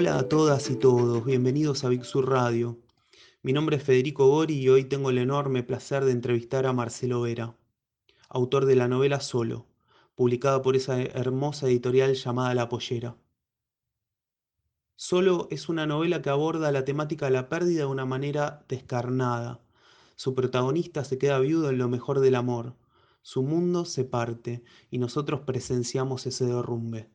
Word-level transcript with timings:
Hola 0.00 0.16
a 0.16 0.28
todas 0.28 0.70
y 0.70 0.76
todos, 0.76 1.24
bienvenidos 1.24 1.82
a 1.82 1.88
Big 1.88 2.04
Sur 2.04 2.30
Radio. 2.30 2.78
Mi 3.42 3.52
nombre 3.52 3.78
es 3.78 3.82
Federico 3.82 4.28
Gori 4.28 4.54
y 4.54 4.68
hoy 4.68 4.84
tengo 4.84 5.10
el 5.10 5.18
enorme 5.18 5.64
placer 5.64 6.04
de 6.04 6.12
entrevistar 6.12 6.66
a 6.66 6.72
Marcelo 6.72 7.20
Vera, 7.22 7.56
autor 8.28 8.66
de 8.66 8.76
la 8.76 8.86
novela 8.86 9.18
Solo, 9.18 9.66
publicada 10.14 10.62
por 10.62 10.76
esa 10.76 11.02
hermosa 11.02 11.66
editorial 11.66 12.14
llamada 12.14 12.54
La 12.54 12.68
Pollera. 12.68 13.16
Solo 14.94 15.48
es 15.50 15.68
una 15.68 15.84
novela 15.84 16.22
que 16.22 16.30
aborda 16.30 16.70
la 16.70 16.84
temática 16.84 17.26
de 17.26 17.32
la 17.32 17.48
pérdida 17.48 17.80
de 17.80 17.86
una 17.86 18.04
manera 18.04 18.64
descarnada. 18.68 19.60
Su 20.14 20.32
protagonista 20.32 21.02
se 21.02 21.18
queda 21.18 21.40
viudo 21.40 21.70
en 21.70 21.78
lo 21.78 21.88
mejor 21.88 22.20
del 22.20 22.36
amor. 22.36 22.76
Su 23.22 23.42
mundo 23.42 23.84
se 23.84 24.04
parte 24.04 24.62
y 24.92 24.98
nosotros 24.98 25.40
presenciamos 25.40 26.24
ese 26.24 26.44
derrumbe. 26.44 27.10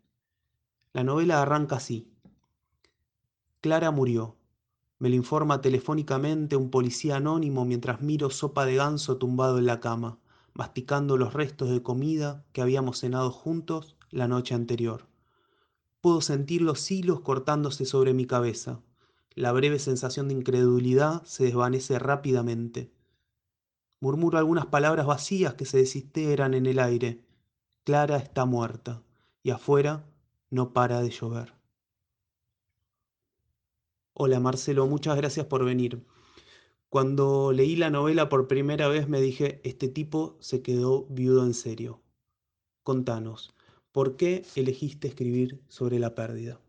La 0.91 1.05
novela 1.05 1.41
arranca 1.41 1.77
así. 1.77 2.12
Clara 3.63 3.91
murió. 3.91 4.35
Me 4.99 5.07
lo 5.07 5.15
informa 5.15 5.61
telefónicamente 5.61 6.57
un 6.57 6.69
policía 6.69 7.15
anónimo 7.15 7.63
mientras 7.63 8.01
miro 8.01 8.29
sopa 8.29 8.65
de 8.65 8.75
ganso 8.75 9.15
tumbado 9.15 9.57
en 9.57 9.67
la 9.67 9.79
cama, 9.79 10.19
masticando 10.53 11.15
los 11.15 11.31
restos 11.31 11.69
de 11.69 11.81
comida 11.81 12.43
que 12.51 12.61
habíamos 12.61 12.97
cenado 12.97 13.31
juntos 13.31 13.95
la 14.09 14.27
noche 14.27 14.53
anterior. 14.53 15.07
Puedo 16.01 16.19
sentir 16.19 16.61
los 16.61 16.91
hilos 16.91 17.21
cortándose 17.21 17.85
sobre 17.85 18.13
mi 18.13 18.25
cabeza. 18.25 18.81
La 19.33 19.53
breve 19.53 19.79
sensación 19.79 20.27
de 20.27 20.33
incredulidad 20.33 21.23
se 21.23 21.45
desvanece 21.45 21.97
rápidamente. 21.99 22.91
Murmuro 24.01 24.39
algunas 24.39 24.65
palabras 24.65 25.05
vacías 25.05 25.53
que 25.53 25.63
se 25.63 25.77
desesperan 25.77 26.53
en 26.53 26.65
el 26.65 26.79
aire. 26.79 27.23
Clara 27.85 28.17
está 28.17 28.43
muerta 28.43 29.03
y 29.41 29.51
afuera 29.51 30.03
no 30.49 30.73
para 30.73 30.99
de 30.99 31.11
llover. 31.11 31.62
Hola 34.15 34.39
Marcelo, 34.39 34.85
muchas 34.85 35.17
gracias 35.17 35.47
por 35.47 35.65
venir. 35.65 36.03
Cuando 36.87 37.51
leí 37.51 37.75
la 37.75 37.89
novela 37.89 38.29
por 38.29 38.47
primera 38.47 38.87
vez 38.87 39.09
me 39.09 39.19
dije, 39.19 39.59
este 39.63 39.87
tipo 39.87 40.37
se 40.39 40.61
quedó 40.61 41.07
viudo 41.07 41.43
en 41.43 41.55
serio. 41.55 42.03
Contanos, 42.83 43.55
¿por 43.91 44.15
qué 44.15 44.43
elegiste 44.55 45.07
escribir 45.07 45.63
sobre 45.67 45.97
la 45.97 46.13
pérdida? 46.13 46.61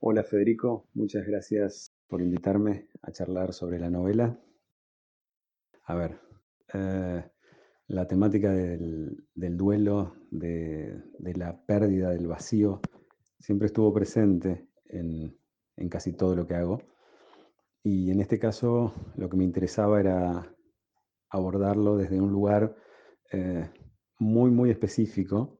Hola 0.00 0.24
Federico, 0.24 0.88
muchas 0.94 1.26
gracias 1.26 1.92
por 2.06 2.22
invitarme 2.22 2.88
a 3.02 3.12
charlar 3.12 3.52
sobre 3.52 3.78
la 3.78 3.90
novela. 3.90 4.40
A 5.84 5.94
ver, 5.94 6.18
eh, 6.72 7.30
la 7.88 8.08
temática 8.08 8.50
del, 8.50 9.26
duelo, 9.34 10.16
de, 10.30 10.98
de, 11.18 11.34
la 11.34 11.62
pérdida, 11.66 12.08
del 12.08 12.26
vacío, 12.26 12.80
siempre 13.38 13.66
estuvo 13.66 13.92
presente 13.92 14.66
en, 14.86 15.36
en 15.76 15.88
casi 15.88 16.12
todo 16.12 16.34
lo 16.34 16.46
que 16.46 16.54
hago. 16.54 16.82
Y 17.82 18.10
en 18.10 18.20
este 18.20 18.38
caso 18.38 18.94
lo 19.16 19.28
que 19.28 19.36
me 19.36 19.44
interesaba 19.44 20.00
era 20.00 20.54
abordarlo 21.30 21.96
desde 21.96 22.20
un 22.20 22.30
lugar 22.30 22.76
eh, 23.32 23.68
muy, 24.18 24.50
muy 24.50 24.70
específico 24.70 25.58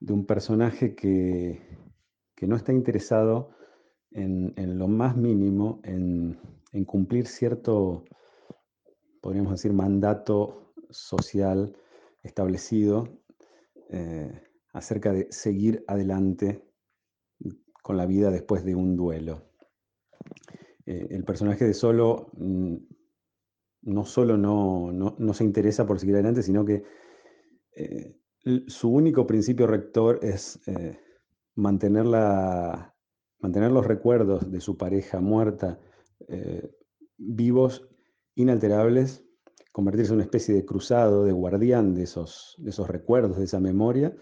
de 0.00 0.12
un 0.12 0.26
personaje 0.26 0.94
que, 0.94 1.62
que 2.34 2.46
no 2.46 2.56
está 2.56 2.72
interesado 2.72 3.50
en, 4.10 4.52
en, 4.56 4.78
lo 4.78 4.88
más 4.88 5.16
mínimo 5.16 5.80
en, 5.84 6.38
en, 6.72 6.84
cumplir 6.84 7.26
cierto, 7.26 8.04
podríamos 9.20 9.52
decir, 9.52 9.72
mandato 9.72 10.74
social 10.90 11.76
establecido 12.22 13.08
eh, 13.90 14.42
acerca 14.72 15.12
de 15.12 15.28
seguir 15.30 15.84
adelante 15.86 16.62
con 17.84 17.98
la 17.98 18.06
vida 18.06 18.30
después 18.30 18.64
de 18.64 18.74
un 18.74 18.96
duelo. 18.96 19.42
Eh, 20.86 21.06
el 21.10 21.22
personaje 21.22 21.66
de 21.66 21.74
Solo 21.74 22.30
mm, 22.32 22.76
no 23.82 24.06
solo 24.06 24.38
no, 24.38 25.34
se 25.34 25.44
interesa 25.44 25.86
por 25.86 26.00
seguir 26.00 26.14
adelante, 26.14 26.42
sino 26.42 26.64
que 26.64 26.82
eh, 27.76 28.16
su 28.68 28.88
único 28.88 29.26
principio 29.26 29.66
rector 29.66 30.18
es 30.22 30.66
eh, 30.66 30.98
mantener, 31.56 32.06
mantener, 33.38 33.70
los 33.70 33.86
recuerdos 33.86 34.50
de 34.50 34.62
su 34.62 34.78
pareja 34.78 35.20
muerta 35.20 35.78
vivos, 37.18 37.86
inalterables, 38.34 39.26
convertirse 39.72 40.12
en 40.12 40.16
una 40.16 40.24
especie 40.24 40.54
de 40.54 40.64
cruzado, 40.64 41.26
de 41.26 41.32
guardián 41.32 41.94
de 41.94 42.04
esos, 42.04 42.54
de 42.56 42.70
esos 42.70 42.88
recuerdos, 42.88 43.36
de 43.36 43.44
esa 43.44 43.60
memoria, 43.60 44.16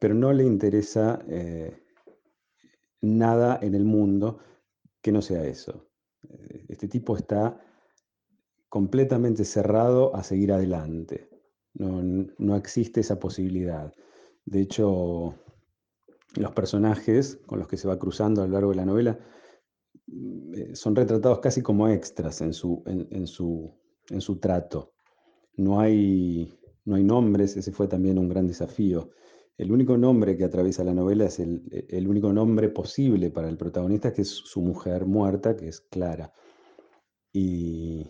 pero 0.00 0.14
no 0.14 0.32
le 0.32 0.42
interesa 0.42 1.24
nada 3.00 3.58
en 3.62 3.74
el 3.74 3.84
mundo 3.84 4.38
que 5.00 5.12
no 5.12 5.22
sea 5.22 5.44
eso. 5.44 5.88
Eh, 6.28 6.66
este 6.68 6.88
tipo 6.88 7.16
está 7.16 7.60
completamente 8.68 9.44
cerrado 9.44 10.14
a 10.14 10.22
seguir 10.22 10.52
adelante. 10.52 11.28
No, 11.74 12.56
existe 12.56 13.00
esa 13.00 13.20
posibilidad. 13.20 13.94
De 14.44 14.60
hecho, 14.60 15.34
los 16.34 16.52
personajes 16.52 17.38
con 17.46 17.60
los 17.60 17.68
que 17.68 17.76
se 17.76 17.86
va 17.86 17.98
cruzando 17.98 18.42
a 18.42 18.46
lo 18.46 18.52
largo 18.52 18.70
de 18.70 18.76
la 18.76 18.86
novela 18.86 19.18
mm, 20.06 20.54
eh, 20.54 20.74
son 20.74 20.96
retratados 20.96 21.38
casi 21.38 21.62
como 21.62 21.88
extras 21.88 22.40
en 22.40 22.52
su, 22.52 22.82
en, 22.86 23.26
su, 23.26 23.72
en 24.10 24.20
su 24.20 24.38
trato. 24.38 24.92
No 25.56 25.80
hay, 25.80 26.52
no 26.84 26.96
hay 26.96 27.04
nombres, 27.04 27.56
ese 27.56 27.72
fue 27.72 27.86
también 27.86 28.18
un 28.18 28.28
gran 28.28 28.46
desafío. 28.46 29.10
El 29.58 29.72
único 29.72 29.98
nombre 29.98 30.36
que 30.36 30.44
atraviesa 30.44 30.84
la 30.84 30.94
novela 30.94 31.26
es 31.26 31.40
el, 31.40 32.06
único 32.06 32.32
nombre 32.32 32.68
posible 32.68 33.32
para 33.32 33.48
el 33.48 33.56
protagonista, 33.56 34.12
que 34.12 34.22
es 34.22 34.28
su 34.28 34.62
mujer 34.62 35.04
muerta, 35.04 35.56
que 35.56 35.66
es 35.66 35.80
Clara. 35.80 36.32
Y, 37.32 38.04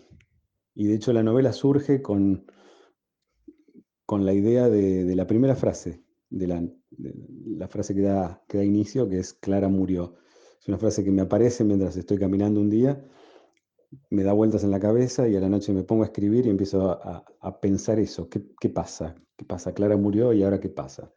de 0.75 0.93
hecho 0.93 1.11
la 1.11 1.23
novela 1.23 1.51
surge 1.51 2.03
con, 2.03 2.45
con 4.05 4.25
la 4.25 4.33
idea 4.33 4.69
de, 4.69 5.15
la 5.15 5.25
primera 5.25 5.55
frase, 5.55 6.03
de 6.29 6.47
la, 6.47 7.67
frase 7.67 7.95
que 7.95 8.01
da, 8.01 8.43
que 8.47 8.59
da 8.59 8.63
inicio, 8.63 9.09
que 9.09 9.17
es 9.17 9.33
Clara 9.33 9.69
murió. 9.69 10.17
Es 10.61 10.67
una 10.67 10.77
frase 10.77 11.03
que 11.03 11.11
me 11.11 11.23
aparece 11.23 11.63
mientras 11.63 11.97
estoy 11.97 12.19
caminando 12.19 12.61
un 12.61 12.69
día, 12.69 13.03
me 14.09 14.23
da 14.23 14.33
vueltas 14.33 14.63
en 14.63 14.71
la 14.71 14.79
cabeza 14.79 15.27
y 15.27 15.35
a 15.35 15.39
la 15.39 15.49
noche 15.49 15.73
me 15.73 15.83
pongo 15.83 16.03
a 16.03 16.07
escribir 16.07 16.45
y 16.45 16.49
empiezo 16.49 16.91
a, 16.91 17.59
pensar 17.59 17.99
eso, 17.99 18.29
¿Qué, 18.29 18.43
¿qué, 18.59 18.69
pasa? 18.69 19.15
¿Qué 19.35 19.45
pasa? 19.45 19.73
Clara 19.73 19.97
murió 19.97 20.33
y 20.33 20.43
ahora 20.43 20.59
qué 20.59 20.69
pasa? 20.69 21.11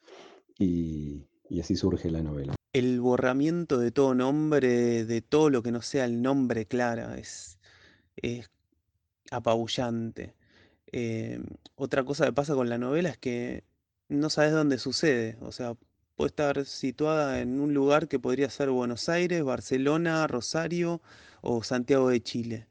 y, 0.58 1.60
así 1.60 1.76
surge 1.76 2.10
la 2.10 2.22
novela. 2.22 2.54
El 2.72 3.00
borramiento 3.00 3.78
de 3.78 3.90
todo 3.90 4.14
nombre, 4.14 5.04
de 5.04 5.20
todo 5.20 5.50
lo 5.50 5.62
que 5.62 5.72
no 5.72 5.82
sea 5.82 6.04
el 6.04 6.22
nombre 6.22 6.66
Clara, 6.66 7.18
es, 7.18 7.58
es 8.16 8.50
apabullante. 9.30 10.34
Eh, 10.90 11.40
otra 11.74 12.04
cosa 12.04 12.26
que 12.26 12.32
pasa 12.32 12.54
con 12.54 12.68
la 12.68 12.78
novela 12.78 13.10
es 13.10 13.18
que 13.18 13.64
no 14.08 14.30
sabes 14.30 14.52
dónde 14.52 14.78
sucede. 14.78 15.36
O 15.40 15.52
sea, 15.52 15.76
puede 16.16 16.28
estar 16.28 16.64
situada 16.66 17.40
en 17.40 17.60
un 17.60 17.74
lugar 17.74 18.08
que 18.08 18.18
podría 18.18 18.50
ser 18.50 18.70
Buenos 18.70 19.08
Aires, 19.08 19.42
Barcelona, 19.44 20.26
Rosario 20.26 21.02
o 21.42 21.62
Santiago 21.62 22.08
de 22.10 22.22
Chile. 22.22 22.68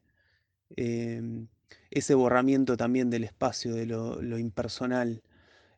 Em, 0.75 1.47
ese 1.91 2.15
borramiento 2.15 2.77
también 2.77 3.09
del 3.09 3.23
espacio, 3.25 3.73
de 3.75 3.85
lo 3.85 4.37
impersonal. 4.39 5.21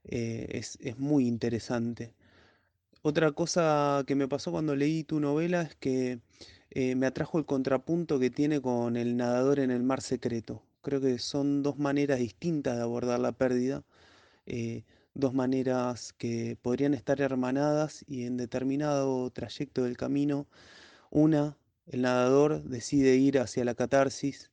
Eh, 0.06 0.48
es, 0.52 0.98
muy 0.98 1.28
interesante. 1.28 2.14
Otra 3.02 3.32
cosa 3.34 4.04
que 4.08 4.16
me 4.16 4.28
pasó 4.28 4.52
cuando 4.52 4.76
leí 4.76 5.04
tu 5.04 5.20
novela 5.20 5.62
es 5.64 5.76
que 5.76 6.20
eh, 6.72 6.96
me 6.96 7.08
atrajo 7.08 7.38
el 7.40 7.46
contrapunto 7.46 8.20
que 8.20 8.30
tiene 8.30 8.62
con 8.62 8.98
el 8.98 9.18
nadador 9.18 9.60
en 9.60 9.72
el 9.72 9.84
mar 9.84 10.02
secreto. 10.02 10.64
Creo 10.82 11.02
que 11.02 11.20
son 11.20 11.64
dos 11.64 11.78
maneras 11.80 12.20
distintas 12.20 12.78
de 12.78 12.84
abordar 12.84 13.20
la 13.20 13.32
pérdida, 13.34 13.84
eh, 14.46 14.84
dos 15.14 15.34
maneras 15.34 16.14
que 16.14 16.58
podrían 16.62 16.94
estar 16.94 17.22
hermanadas 17.22 18.04
y 18.08 18.26
en 18.26 18.38
determinado 18.38 19.30
trayecto 19.32 19.84
del 19.84 19.98
camino, 19.98 20.48
una, 21.12 21.58
el 21.88 22.02
nadador 22.04 22.64
decide 22.64 23.16
ir 23.16 23.40
hacia 23.40 23.66
la 23.66 23.76
catarsis 23.76 24.52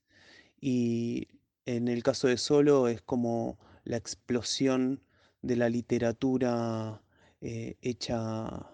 y 0.60 1.28
en 1.66 1.88
el 1.88 2.02
caso 2.02 2.28
de 2.28 2.36
Solo 2.36 2.88
es 2.88 3.02
como 3.02 3.58
la 3.84 3.96
explosión 3.96 5.02
de 5.42 5.56
la 5.56 5.68
literatura 5.68 7.02
eh, 7.40 7.76
hecha, 7.80 8.66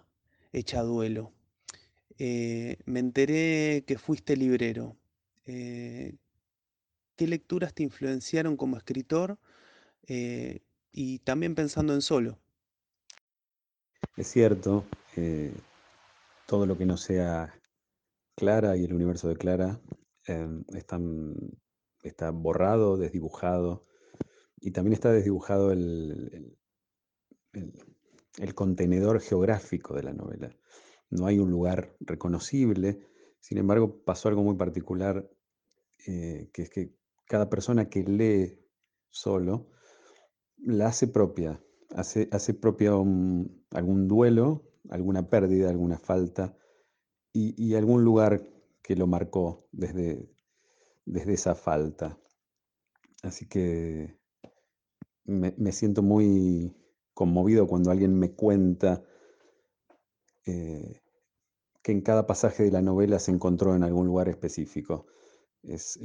hecha 0.52 0.82
duelo. 0.82 1.32
Eh, 2.18 2.78
me 2.86 3.00
enteré 3.00 3.84
que 3.86 3.98
fuiste 3.98 4.36
librero. 4.36 4.96
Eh, 5.46 6.16
¿Qué 7.16 7.26
lecturas 7.26 7.74
te 7.74 7.82
influenciaron 7.82 8.56
como 8.56 8.76
escritor 8.76 9.38
y 10.96 11.18
también 11.18 11.54
pensando 11.54 11.92
en 11.92 12.00
solo? 12.00 12.38
Es 14.16 14.28
cierto, 14.28 14.86
todo 16.46 16.64
lo 16.64 16.78
que 16.78 16.86
no 16.86 16.96
sea 16.96 17.54
Clara 18.34 18.78
y 18.78 18.84
el 18.84 18.94
universo 18.94 19.28
de 19.28 19.36
Clara 19.36 19.78
está 22.02 22.30
borrado, 22.30 22.96
desdibujado, 22.96 23.86
y 24.58 24.70
también 24.70 24.94
está 24.94 25.12
desdibujado 25.12 25.70
el, 25.70 26.56
el, 27.52 28.54
contenedor 28.54 29.20
geográfico 29.20 29.94
de 29.94 30.02
la 30.02 30.14
novela. 30.14 30.56
no 31.10 31.26
hay 31.26 31.38
un 31.38 31.50
lugar 31.50 31.94
reconocible. 32.00 33.06
Sin 33.40 33.58
embargo, 33.58 34.02
pasó 34.02 34.30
algo 34.30 34.42
muy 34.42 34.56
particular, 34.56 35.30
eh, 36.06 36.48
que 36.54 36.62
es 36.62 36.70
que 36.70 36.94
cada 37.26 37.50
persona 37.50 37.90
que 37.90 38.02
lee 38.02 38.58
solo 39.10 39.75
la 40.58 40.88
hace 40.88 41.08
propia, 41.08 41.62
hace, 41.94 42.28
hace 42.32 42.54
propia 42.54 42.90
algún 42.90 44.08
duelo, 44.08 44.64
alguna 44.90 45.28
pérdida, 45.28 45.70
alguna 45.70 45.98
falta 45.98 46.56
y, 47.32 47.74
algún 47.74 48.02
lugar 48.02 48.42
que 48.82 48.96
lo 48.96 49.06
marcó 49.06 49.68
desde, 49.72 50.30
desde 51.04 51.34
esa 51.34 51.54
falta. 51.54 52.18
Así 53.22 53.46
que 53.46 54.16
me, 55.24 55.72
siento 55.72 56.02
muy 56.02 56.74
conmovido 57.12 57.66
cuando 57.66 57.90
alguien 57.90 58.18
me 58.18 58.32
cuenta 58.32 59.02
eh, 60.44 61.02
que 61.82 61.92
en 61.92 62.00
cada 62.00 62.26
pasaje 62.26 62.64
de 62.64 62.70
la 62.70 62.82
novela 62.82 63.18
se 63.18 63.32
encontró 63.32 63.74
en 63.74 63.82
algún 63.82 64.06
lugar 64.06 64.28
específico. 64.28 65.06
Es, 65.62 65.98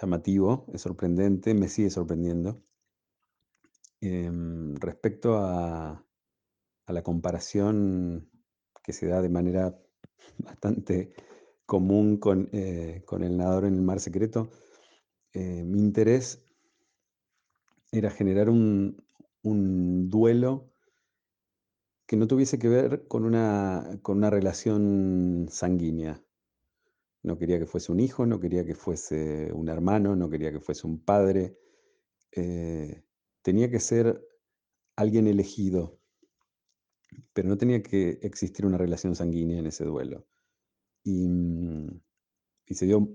llamativo, 0.00 0.66
es 0.72 0.82
sorprendente, 0.82 1.54
me 1.54 1.68
sigue 1.68 1.90
sorprendiendo. 1.90 2.62
Em, 4.06 4.74
respecto 4.76 5.38
a, 5.38 6.04
la 6.88 7.02
comparación 7.02 8.28
que 8.82 8.92
se 8.92 9.06
da 9.06 9.22
de 9.22 9.30
manera 9.30 9.80
bastante 10.38 11.14
común 11.64 12.18
con, 12.18 12.50
eh, 12.52 13.02
el 13.10 13.36
nadador 13.38 13.64
en 13.64 13.74
el 13.76 13.80
mar 13.80 14.00
secreto, 14.00 14.50
eh, 15.32 15.64
mi 15.64 15.80
interés 15.80 16.44
era 17.92 18.10
generar 18.10 18.50
un, 18.50 19.02
duelo 20.10 20.70
que 22.06 22.16
no 22.16 22.26
tuviese 22.26 22.58
que 22.58 22.68
ver 22.68 23.08
con 23.08 23.24
una, 23.24 23.98
con 24.02 24.18
una 24.18 24.28
relación 24.28 25.46
sanguínea. 25.50 26.22
No 27.22 27.38
quería 27.38 27.58
que 27.58 27.66
fuese 27.66 27.90
un 27.90 28.00
hijo, 28.00 28.26
no 28.26 28.38
quería 28.38 28.66
que 28.66 28.74
fuese 28.74 29.50
un 29.54 29.70
hermano, 29.70 30.14
no 30.14 30.28
quería 30.28 30.52
que 30.52 30.60
fuese 30.60 30.86
un 30.86 31.02
padre. 31.02 31.58
Eh, 32.32 33.03
tenía 33.44 33.70
que 33.70 33.78
ser 33.78 34.26
alguien 34.96 35.26
elegido, 35.26 36.00
pero 37.34 37.48
no 37.48 37.58
tenía 37.58 37.82
que 37.82 38.18
existir 38.22 38.64
una 38.64 38.78
relación 38.78 39.14
sanguínea 39.14 39.58
en 39.58 39.66
ese 39.66 39.84
duelo. 39.84 40.26
Y, 41.04 41.28
mm, 41.28 42.00
se 42.70 42.86
dio 42.86 43.06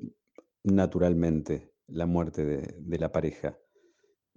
naturalmente 0.63 1.73
la 1.87 2.05
muerte 2.05 2.45
de, 2.45 2.99
la 2.99 3.11
pareja. 3.11 3.57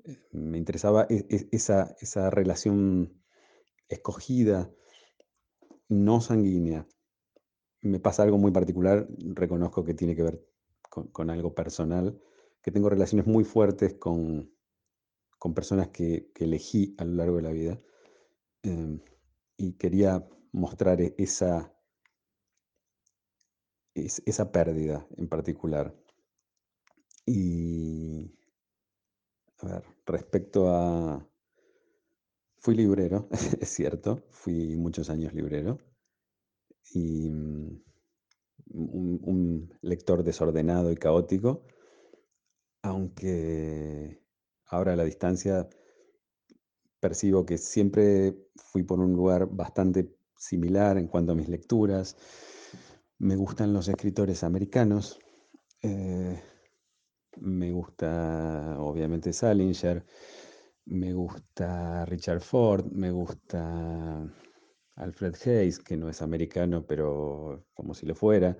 Eh, 0.04 0.18
me 0.32 0.56
interesaba 0.56 1.06
e, 1.10 1.26
e, 1.28 1.48
esa, 1.52 1.94
esa 2.00 2.30
relación 2.30 3.22
escogida, 3.88 4.72
no 5.88 6.22
sanguínea. 6.22 6.88
Me 7.82 8.00
pasa 8.00 8.22
algo 8.22 8.38
muy 8.38 8.50
particular, 8.50 9.06
reconozco 9.34 9.84
que 9.84 9.92
tiene 9.92 10.16
que 10.16 10.22
ver 10.22 10.42
con, 10.88 11.28
algo 11.28 11.54
personal, 11.54 12.18
que 12.62 12.70
tengo 12.70 12.88
relaciones 12.88 13.26
muy 13.26 13.44
fuertes 13.44 13.94
con, 13.94 14.50
personas 15.50 15.88
que, 15.88 16.30
elegí 16.36 16.94
a 16.98 17.04
lo 17.04 17.14
largo 17.14 17.36
de 17.36 17.42
la 17.42 17.52
vida. 17.52 17.80
Em, 18.62 19.00
y 19.56 19.72
quería 19.74 20.28
mostrar 20.52 21.00
e, 21.00 21.14
esa, 21.18 21.74
esa 23.94 24.52
pérdida 24.52 25.06
en 25.16 25.28
particular. 25.28 25.94
Y, 27.26 28.32
a 29.58 29.66
ver, 29.66 29.84
respecto 30.06 30.68
a... 30.68 31.28
Fui 32.58 32.76
librero, 32.76 33.28
es 33.60 33.68
cierto, 33.68 34.24
fui 34.30 34.76
muchos 34.76 35.10
años 35.10 35.34
librero. 35.34 35.78
Y 36.94 37.28
mm, 37.30 37.82
un, 38.72 39.78
lector 39.82 40.22
desordenado 40.22 40.90
y 40.90 40.96
caótico, 40.96 41.64
aunque 42.82 44.21
ahora 44.72 44.94
a 44.94 44.96
la 44.96 45.04
distancia 45.04 45.68
percibo 46.98 47.44
que 47.44 47.58
siempre 47.58 48.34
fui 48.56 48.82
por 48.84 49.00
un 49.00 49.12
lugar 49.12 49.46
bastante 49.46 50.16
similar 50.36 50.96
en 50.98 51.08
cuanto 51.08 51.32
a 51.32 51.34
mis 51.34 51.48
lecturas. 51.48 52.16
Me 53.18 53.36
gustan 53.36 53.72
los 53.72 53.88
escritores 53.88 54.42
americanos. 54.42 55.18
Eh, 55.82 56.40
me 57.40 57.70
gusta, 57.70 58.76
obviamente, 58.78 59.32
Salinger. 59.32 60.04
Me 60.86 61.12
gusta 61.12 62.06
Richard 62.06 62.40
Ford. 62.40 62.86
Me 62.92 63.10
gusta 63.10 64.24
Alfred 64.96 65.34
Hayes, 65.44 65.80
que 65.80 65.96
no 65.96 66.08
es 66.08 66.22
americano, 66.22 66.86
pero 66.86 67.66
como 67.74 67.94
si 67.94 68.06
lo 68.06 68.14
fuera. 68.14 68.56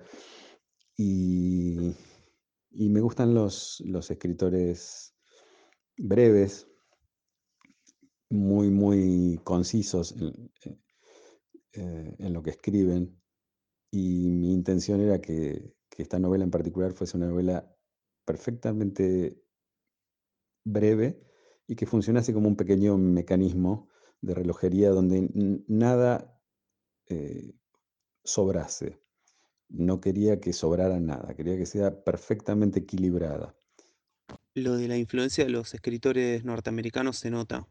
Y, 0.95 1.95
me 2.71 3.01
gustan 3.01 3.33
los, 3.33 3.81
los 3.85 4.11
escritores 4.11 5.12
breves, 5.97 6.67
muy, 8.29 8.69
muy 8.69 9.39
concisos 9.43 10.15
eh, 11.73 12.15
en, 12.17 12.33
lo 12.33 12.41
que 12.41 12.51
escriben. 12.51 13.21
Y 13.91 14.29
mi 14.29 14.53
intención 14.53 15.01
era 15.01 15.21
que, 15.21 15.73
esta 15.95 16.17
novela 16.17 16.43
en 16.43 16.49
particular 16.49 16.93
fuese 16.93 17.17
una 17.17 17.27
novela 17.27 17.71
perfectamente 18.25 19.39
breve 20.65 21.21
y 21.67 21.75
que 21.75 21.85
funcionase 21.85 22.33
como 22.33 22.47
un 22.47 22.55
pequeño 22.55 22.97
mecanismo 22.97 23.89
de 24.19 24.33
relojería 24.33 24.89
donde 24.89 25.29
nada 25.67 26.41
eh, 27.07 27.53
sobrase. 28.23 28.99
No 29.69 30.01
quería 30.01 30.39
que 30.39 30.51
sobrara 30.51 30.99
nada, 30.99 31.35
quería 31.35 31.57
que 31.57 31.67
sea 31.67 32.03
perfectamente 32.03 32.79
equilibrada. 32.79 33.55
Lo 34.53 34.77
de 34.77 34.87
la 34.87 34.97
influencia 34.97 35.43
de 35.43 35.49
los 35.49 35.73
escritores 35.73 36.43
norteamericanos 36.43 37.17
se 37.17 37.31
nota. 37.31 37.67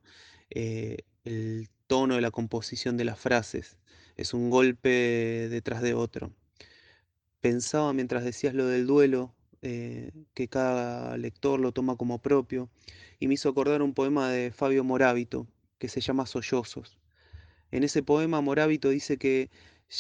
Eh, 0.51 0.99
el 1.25 1.69
tono 1.87 2.17
de 2.17 2.21
la 2.21 2.31
composición 2.31 2.97
de 2.97 3.05
las 3.05 3.19
frases 3.19 3.77
es 4.17 4.35
un 4.35 4.51
golpe 4.51 5.49
detrás 5.51 5.83
de 5.83 5.95
otro. 5.95 6.33
Pensaba 7.41 7.93
mientras 7.93 8.25
decías 8.25 8.55
lo 8.55 8.67
del 8.67 8.87
duelo, 8.87 9.35
eh, 9.63 10.11
que 10.35 10.49
cada 10.49 11.17
lector 11.17 11.61
lo 11.61 11.73
toma 11.73 11.97
como 11.97 12.21
propio, 12.21 12.71
y 13.19 13.29
me 13.29 13.35
hizo 13.35 13.49
acordar 13.49 13.83
un 13.83 13.95
poema 13.95 14.31
de 14.31 14.51
Fabio 14.51 14.85
Morábito 14.85 15.47
que 15.79 15.89
se 15.89 16.01
llama 16.01 16.27
Sollozos. 16.27 16.99
En 17.71 17.85
ese 17.85 18.03
poema 18.03 18.41
Morábito 18.41 18.91
dice 18.91 19.17
que 19.19 19.51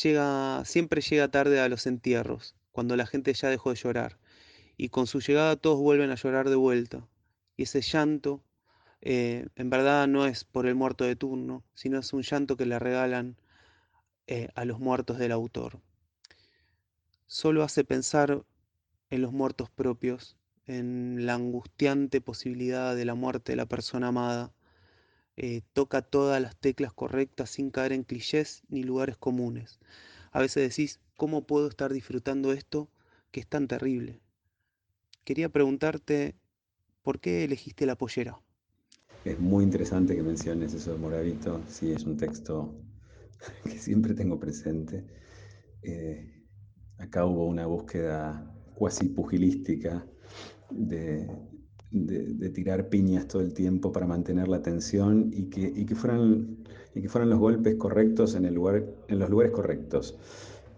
llega, 0.02 0.64
siempre 0.64 1.00
llega 1.00 1.30
tarde 1.30 1.60
a 1.60 1.68
los 1.68 1.86
entierros, 1.86 2.54
cuando 2.72 2.96
la 2.96 3.06
gente 3.06 3.32
ya 3.34 3.48
dejó 3.48 3.70
de 3.70 3.76
llorar, 3.76 4.18
y 4.76 4.88
con 4.88 5.06
su 5.06 5.20
llegada 5.20 5.56
todos 5.56 5.78
vuelven 5.78 6.10
a 6.10 6.16
llorar 6.16 6.48
de 6.48 6.56
vuelta. 6.56 7.06
Y 7.56 7.64
ese 7.64 7.80
llanto 7.82 8.42
eh, 9.04 9.48
en 9.56 9.68
verdad 9.68 10.06
no 10.06 10.26
es 10.26 10.44
por 10.44 10.66
el 10.66 10.76
muerto 10.76 11.04
de 11.04 11.16
turno, 11.16 11.64
sino 11.74 11.98
es 11.98 12.12
un 12.12 12.22
llanto 12.22 12.56
que 12.56 12.66
le 12.66 12.78
regalan 12.78 13.36
eh, 14.28 14.48
a 14.54 14.64
los 14.64 14.78
muertos 14.78 15.18
del 15.18 15.32
autor. 15.32 15.80
Solo 17.26 17.64
hace 17.64 17.84
pensar 17.84 18.44
en 19.10 19.22
los 19.22 19.32
muertos 19.32 19.70
propios, 19.70 20.36
en 20.66 21.26
la 21.26 21.34
angustiante 21.34 22.20
posibilidad 22.20 22.94
de 22.94 23.04
la 23.04 23.14
muerte 23.14 23.52
de 23.52 23.56
la 23.56 23.66
persona 23.66 24.08
amada. 24.08 24.52
Eh, 25.36 25.62
toca 25.72 26.02
todas 26.02 26.40
las 26.40 26.56
teclas 26.56 26.92
correctas 26.92 27.50
sin 27.50 27.70
caer 27.70 27.92
en 27.92 28.04
clichés 28.04 28.62
ni 28.68 28.84
lugares 28.84 29.16
comunes. 29.16 29.80
A 30.30 30.40
veces 30.40 30.68
decís, 30.68 31.00
¿cómo 31.16 31.46
puedo 31.46 31.68
estar 31.68 31.92
disfrutando 31.92 32.52
esto 32.52 32.88
que 33.32 33.40
es 33.40 33.46
tan 33.48 33.66
terrible? 33.66 34.20
Quería 35.24 35.48
preguntarte, 35.48 36.34
¿por 37.02 37.20
qué 37.20 37.44
elegiste 37.44 37.86
la 37.86 37.96
pollera? 37.96 38.40
Es 39.24 39.38
muy 39.38 39.62
interesante 39.62 40.16
que 40.16 40.22
menciones 40.22 40.74
eso 40.74 40.92
de 40.92 40.98
Moravito. 40.98 41.60
Sí, 41.68 41.92
es 41.92 42.04
un 42.04 42.16
texto 42.16 42.74
que 43.64 43.78
siempre 43.78 44.14
tengo 44.14 44.40
presente. 44.40 45.04
Eh, 45.82 46.42
acá 46.98 47.24
hubo 47.24 47.46
una 47.46 47.66
búsqueda 47.66 48.52
cuasi 48.74 49.08
pugilística 49.10 50.04
de, 50.70 51.30
tirar 52.52 52.88
piñas 52.88 53.28
todo 53.28 53.42
el 53.42 53.54
tiempo 53.54 53.92
para 53.92 54.06
mantener 54.06 54.48
la 54.48 54.62
tensión 54.62 55.30
y 55.32 55.50
que, 55.50 55.94
fueran, 55.94 56.64
y 56.94 57.02
que 57.02 57.08
fueran 57.08 57.30
los 57.30 57.38
golpes 57.38 57.76
correctos 57.76 58.34
en, 58.34 58.44
el 58.44 58.54
lugar, 58.54 58.84
en 59.06 59.18
los 59.20 59.30
lugares 59.30 59.52
correctos. 59.52 60.18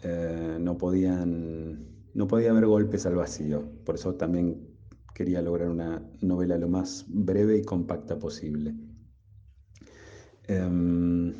Eh, 0.02 0.58
no, 0.60 0.76
podían, 0.76 1.93
no 2.14 2.28
podía 2.28 2.50
haber 2.50 2.66
golpes 2.66 3.06
al 3.06 3.16
vacío. 3.16 3.68
Por 3.84 3.96
eso 3.96 4.14
también 4.14 4.74
quería 5.14 5.42
lograr 5.42 5.68
una 5.68 6.02
novela 6.20 6.56
lo 6.58 6.68
más 6.68 7.04
breve 7.08 7.58
y 7.58 7.62
compacta 7.62 8.18
posible. 8.18 8.74
Em, 10.46 11.32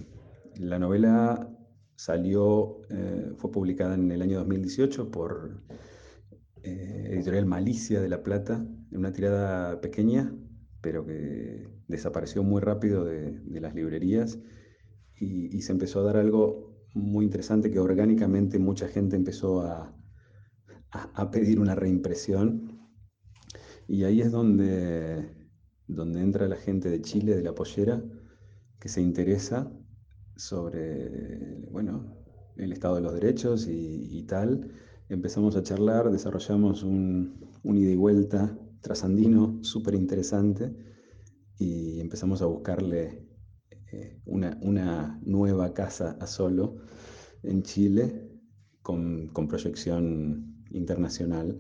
la 0.56 0.78
novela 0.78 1.50
salió, 1.96 2.80
eh, 2.90 3.32
fue 3.36 3.50
publicada 3.50 3.94
en 3.94 4.10
el 4.10 4.22
año 4.22 4.38
2018 4.38 5.10
por 5.10 5.62
eh, 6.62 7.08
Editorial 7.12 7.46
Malicia 7.46 8.00
de 8.00 8.08
La 8.08 8.22
Plata, 8.22 8.66
en 8.90 8.98
una 8.98 9.12
tirada 9.12 9.80
pequeña, 9.80 10.34
pero 10.80 11.04
que 11.04 11.68
desapareció 11.88 12.42
muy 12.42 12.60
rápido 12.60 13.04
de, 13.04 13.40
las 13.60 13.74
librerías 13.74 14.38
y, 15.18 15.62
se 15.62 15.72
empezó 15.72 16.00
a 16.00 16.04
dar 16.04 16.16
algo 16.16 16.74
muy 16.94 17.24
interesante 17.24 17.70
que 17.70 17.78
orgánicamente 17.78 18.58
mucha 18.58 18.88
gente 18.88 19.16
empezó 19.16 19.62
a, 19.62 19.94
a, 20.94 21.30
pedir 21.30 21.60
una 21.60 21.74
reimpresión. 21.74 22.78
Y 23.88 24.04
ahí 24.04 24.20
es 24.20 24.30
donde, 24.32 25.28
donde 25.86 26.22
entra 26.22 26.48
la 26.48 26.56
gente 26.56 26.88
de 26.88 27.02
Chile, 27.02 27.36
de 27.36 27.42
la 27.42 27.54
pollera, 27.54 28.02
que 28.80 28.88
se 28.88 29.02
interesa 29.02 29.70
sobre, 30.36 31.66
bueno, 31.70 32.16
el 32.56 32.72
Estado 32.72 32.96
de 32.96 33.02
los 33.02 33.14
Derechos 33.14 33.66
y, 33.68 34.22
tal. 34.22 34.70
Empezamos 35.08 35.56
a 35.56 35.62
charlar, 35.62 36.10
desarrollamos 36.10 36.82
un, 36.82 37.50
un 37.62 37.76
ida 37.76 37.90
y 37.90 37.96
vuelta 37.96 38.58
trasandino 38.80 39.62
súper 39.62 39.94
interesante 39.94 40.74
y 41.58 42.00
empezamos 42.00 42.42
a 42.42 42.46
buscarle 42.46 43.26
eh, 43.92 44.20
una, 44.26 44.58
una, 44.62 45.20
nueva 45.24 45.72
casa 45.72 46.16
a 46.20 46.26
Solo 46.26 46.76
en 47.42 47.62
Chile 47.62 48.30
con, 48.82 49.28
con, 49.28 49.48
proyección 49.48 50.53
internacional. 50.74 51.58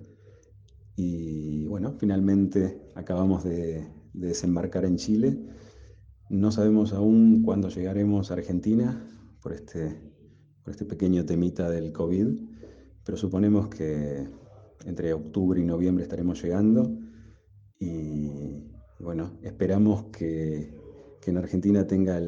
Y 0.96 1.66
bueno, 1.66 1.96
finalmente 1.98 2.80
acabamos 2.94 3.42
de, 3.44 3.86
de 4.12 4.28
desembarcar 4.28 4.84
en 4.84 4.96
Chile. 4.96 5.38
No 6.30 6.52
sabemos 6.52 6.92
aún 6.92 7.42
cuándo 7.42 7.68
llegaremos 7.68 8.30
a 8.30 8.34
Argentina 8.34 9.04
por 9.42 9.52
este, 9.52 9.96
por 10.62 10.70
este 10.70 10.84
pequeño 10.84 11.24
temita 11.26 11.68
del 11.68 11.92
COVID, 11.92 12.28
pero 13.04 13.18
suponemos 13.18 13.68
que 13.68 14.26
entre 14.86 15.12
octubre 15.12 15.60
y 15.60 15.64
noviembre 15.64 16.04
estaremos 16.04 16.42
llegando 16.42 16.96
y 17.78 18.64
bueno, 18.98 19.38
esperamos 19.42 20.04
que, 20.04 20.82
en 21.26 21.38
Argentina 21.38 21.86
tenga 21.86 22.20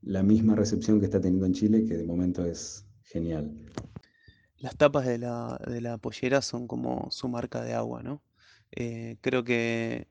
la 0.00 0.22
misma 0.22 0.54
recepción 0.54 0.98
que 0.98 1.04
está 1.04 1.20
teniendo 1.20 1.44
en 1.44 1.52
Chile, 1.52 1.84
que 1.84 1.98
de 1.98 2.04
momento 2.04 2.42
es 2.46 2.86
genial. 3.02 3.54
Las 4.66 4.76
tapas 4.76 5.06
de 5.06 5.18
la, 5.18 5.60
de 5.64 5.98
pollera 5.98 6.42
son 6.42 6.66
como 6.66 7.08
su 7.12 7.28
marca 7.28 7.62
de 7.62 7.74
agua, 7.74 8.02
¿no? 8.02 8.20
Eh, 8.72 9.16
creo 9.20 9.44
que 9.44 10.08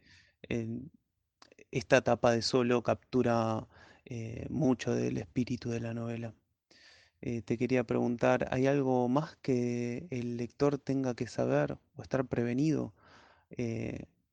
esta 1.71 2.01
tapa 2.01 2.31
de 2.31 2.41
solo 2.41 2.81
captura 2.81 3.67
eh, 4.05 4.45
mucho 4.49 4.95
del 4.95 5.17
espíritu 5.17 5.71
de 5.71 5.81
la 5.81 5.93
novela. 5.93 6.33
Eh, 7.19 7.41
te 7.41 7.57
quería 7.57 7.83
preguntar, 7.83 8.47
¿hay 8.49 8.65
algo 8.67 9.09
más 9.09 9.35
que 9.41 10.07
el 10.09 10.37
lector 10.37 10.77
tenga 10.77 11.15
que 11.15 11.27
saber 11.27 11.77
o 11.97 12.01
estar 12.01 12.23
prevenido 12.23 12.93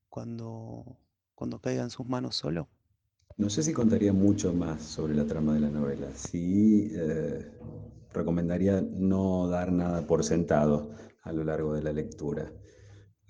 cuando, 0.09 0.99
cuando 1.35 1.59
caiga 1.59 1.83
en 1.83 1.91
sus 1.91 2.07
manos 2.07 2.37
solo? 2.37 2.69
No 3.39 3.51
sé 3.51 3.63
si 3.63 3.73
contaría 3.73 4.13
mucho 4.13 4.53
más 4.53 4.83
sobre 4.83 5.15
la 5.15 5.27
trama 5.27 5.55
de 5.55 5.61
la 5.61 5.71
novela. 5.71 6.07
Sí 6.15 6.93
eh, 6.95 7.51
recomendaría 8.33 8.81
no 8.81 9.47
dar 9.49 9.73
nada 9.73 10.07
por 10.07 10.25
sentado 10.25 10.91
a 11.23 11.33
lo 11.33 11.45
largo 11.45 11.75
de 11.75 11.83
la 11.83 11.93
lectura. 11.93 12.51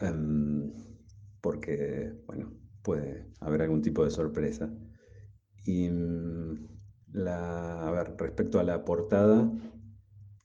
Em, 0.01 0.73
porque, 1.41 2.13
bueno, 2.27 2.53
puede 2.83 3.27
haber 3.41 3.63
algún 3.63 3.83
tipo 3.83 4.05
de 4.05 4.11
sorpresa. 4.11 4.73
Y 5.67 5.89
mm, 5.89 6.69
la, 7.15 8.05
respecto 8.17 8.61
a 8.61 8.65
la 8.65 8.85
portada, 8.85 9.51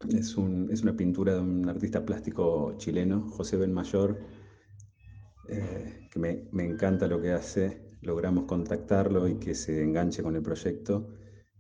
es, 0.10 0.36
es 0.72 0.82
una 0.82 0.96
pintura 0.96 1.36
de 1.36 1.42
un 1.42 1.70
artista 1.70 2.04
plástico 2.04 2.76
chileno, 2.78 3.30
José 3.30 3.58
Benmayor, 3.58 4.18
eh, 5.50 6.08
que 6.12 6.20
me, 6.20 6.50
me, 6.52 6.66
encanta 6.66 7.08
lo 7.08 7.22
que 7.22 7.32
hace, 7.32 7.96
logramos 8.02 8.46
contactarlo 8.46 9.28
y 9.28 9.36
que 9.36 9.54
se 9.54 9.84
enganche 9.84 10.24
con 10.24 10.36
el 10.36 10.42
proyecto 10.42 11.08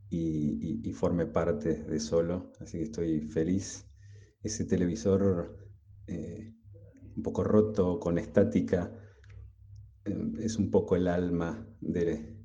y, 0.09 0.91
forme 0.93 1.25
parte 1.25 1.83
de 1.83 1.99
Solo, 1.99 2.53
así 2.59 2.77
que 2.77 2.83
estoy 2.85 3.21
feliz. 3.21 3.85
Ese 4.41 4.65
televisor 4.65 5.57
eh, 6.07 6.53
un 7.15 7.23
poco 7.23 7.43
roto, 7.43 7.99
con 7.99 8.17
estática, 8.17 8.91
eh, 10.05 10.31
es 10.39 10.57
un 10.57 10.71
poco 10.71 10.95
el 10.95 11.07
alma 11.07 11.67
de... 11.81 12.35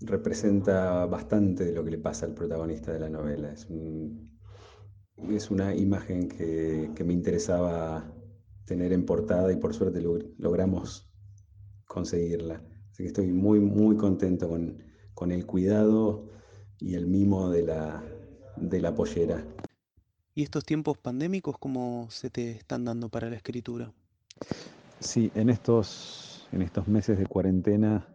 representa 0.00 1.06
bastante 1.06 1.64
de 1.64 1.72
lo 1.72 1.84
que 1.84 1.90
le 1.90 1.98
pasa 1.98 2.26
al 2.26 2.34
protagonista 2.34 2.92
de 2.92 3.00
la 3.00 3.10
novela. 3.10 3.52
Es, 3.52 3.66
es 5.30 5.50
una 5.50 5.74
imagen 5.74 6.28
que, 6.28 6.90
que 6.94 7.04
me 7.04 7.12
interesaba 7.12 8.12
tener 8.64 8.92
en 8.92 9.04
portada 9.04 9.52
y 9.52 9.56
por 9.56 9.74
suerte 9.74 10.00
logramos 10.00 11.10
conseguirla. 11.86 12.62
Así 12.90 13.02
que 13.02 13.08
estoy 13.08 13.32
muy, 13.32 13.60
muy 13.60 13.96
contento 13.96 14.48
con, 14.48 14.78
con 15.14 15.32
el 15.32 15.46
cuidado 15.46 16.30
y 16.84 16.94
el 16.96 17.06
mimo 17.06 17.48
de 17.48 17.62
la, 17.62 18.02
de 18.56 18.80
la 18.80 18.94
pollera. 18.94 19.42
¿Y 20.34 20.42
estos 20.42 20.64
tiempos 20.64 20.98
pandémicos 20.98 21.56
cómo 21.58 22.08
se 22.10 22.28
te 22.28 22.50
están 22.50 22.84
dando 22.84 23.08
para 23.08 23.30
la 23.30 23.36
escritura? 23.36 23.90
Sí, 25.00 25.30
en 25.34 25.48
estos, 25.48 26.46
en 26.52 26.60
estos 26.60 26.86
meses 26.86 27.18
de 27.18 27.26
cuarentena 27.26 28.06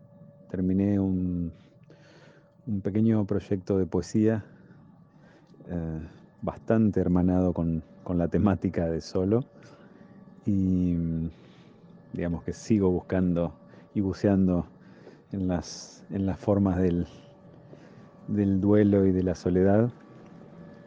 terminé 0.51 0.99
un, 0.99 1.51
un 2.67 2.81
pequeño 2.81 3.25
proyecto 3.25 3.77
de 3.77 3.85
poesía 3.88 4.45
eh, 5.67 5.99
bastante 6.41 6.99
hermanado 6.99 7.53
con, 7.53 7.83
con 8.03 8.17
la 8.19 8.27
temática 8.27 8.88
de 8.88 9.01
solo 9.01 9.45
y 10.45 10.95
digamos 12.13 12.43
que 12.43 12.53
sigo 12.53 12.91
buscando 12.91 13.53
y 13.95 14.01
buceando 14.01 14.67
en 15.31 15.47
las, 15.47 16.03
en 16.11 16.25
las 16.25 16.39
formas 16.39 16.77
del, 16.77 17.07
del 18.29 18.62
duelo 18.62 19.05
y 19.05 19.12
de 19.12 19.24
la 19.24 19.36
soledad. 19.36 19.89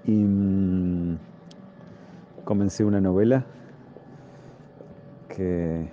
Y 0.05 0.13
mm, 0.13 1.19
comencé 2.45 2.85
una 2.85 3.01
novela 3.01 3.45
que 5.29 5.89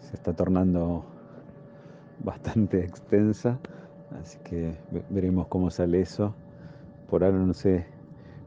se 0.00 0.14
está 0.16 0.32
tornando 0.32 1.04
bastante 2.22 2.84
extensa, 2.84 3.58
así 4.20 4.38
que 4.44 4.76
veremos 5.10 5.46
cómo 5.48 5.70
sale 5.70 6.00
eso. 6.00 6.34
Por 7.08 7.24
ahora 7.24 7.38
no 7.38 7.54
sé, 7.54 7.86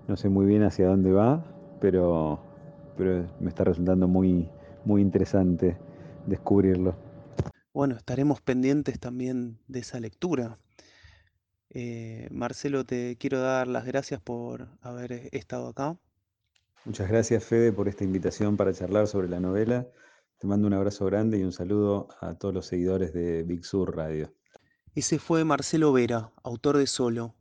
no 0.07 0.17
sé 0.17 0.29
muy 0.29 0.45
bien 0.45 0.63
hacia 0.63 0.87
dónde 0.87 1.11
va, 1.11 1.43
pero 1.79 2.39
pero 2.97 3.25
me 3.39 3.49
está 3.49 3.63
resultando 3.63 4.07
muy, 4.07 4.49
muy 4.83 5.01
interesante 5.01 5.77
descubrirlo. 6.25 6.95
Bueno, 7.73 7.95
estaremos 7.95 8.41
pendientes 8.41 8.99
también 8.99 9.59
de 9.67 9.79
esa 9.79 9.99
lectura. 9.99 10.57
Eh, 11.79 12.27
Marcelo, 12.31 12.85
te 12.85 13.17
quiero 13.19 13.39
dar 13.39 13.67
las 13.67 13.85
gracias 13.85 14.19
por 14.19 14.67
haber 14.81 15.29
estado 15.31 15.67
acá. 15.67 15.95
Muchas 16.85 17.07
gracias, 17.07 17.43
Fede, 17.43 17.71
por 17.71 17.87
esta 17.87 18.03
invitación 18.03 18.57
para 18.57 18.73
charlar 18.73 19.05
sobre 19.05 19.29
la 19.29 19.39
novela. 19.39 19.85
Te 20.39 20.47
mando 20.47 20.65
un 20.65 20.73
abrazo 20.73 21.05
grande 21.05 21.37
y 21.37 21.43
un 21.43 21.51
saludo 21.51 22.07
a 22.19 22.33
todos 22.33 22.51
los 22.51 22.65
seguidores 22.65 23.13
de 23.13 23.43
Big 23.43 23.63
Sur 23.63 23.95
Radio. 23.95 24.33
Ese 24.95 25.19
fue 25.19 25.43
Marcelo 25.43 25.93
Vera, 25.93 26.31
autor 26.41 26.77
de 26.77 26.87
Solo, 26.87 27.35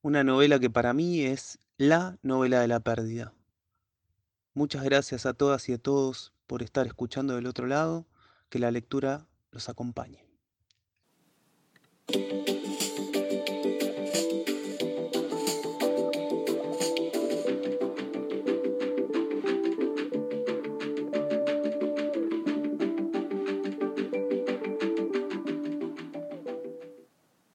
una 0.00 0.22
novela 0.22 0.60
que 0.60 0.70
para 0.70 0.92
mí 0.92 1.22
es 1.22 1.58
la 1.76 2.18
novela 2.22 2.60
de 2.60 2.68
la 2.68 2.78
pérdida. 2.78 3.34
Muchas 4.54 4.84
gracias 4.84 5.26
a 5.26 5.34
todas 5.34 5.68
y 5.68 5.72
a 5.72 5.78
todos 5.78 6.32
por 6.46 6.62
estar 6.62 6.86
escuchando 6.86 7.34
del 7.34 7.48
otro 7.48 7.66
lado. 7.66 8.06
Que 8.48 8.60
la 8.60 8.70
lectura 8.70 9.26
los 9.50 9.68
acompañe. 9.68 10.24